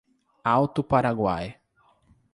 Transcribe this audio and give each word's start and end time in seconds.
Alto 0.43 0.81
Paraguai 0.83 1.53